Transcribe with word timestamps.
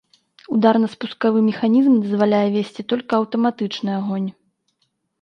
Ударна-спускавы 0.55 1.39
механізм 1.51 1.93
дазваляе 2.07 2.41
весці 2.57 2.81
толькі 2.95 3.13
аўтаматычны 3.21 3.91
агонь. 4.03 4.29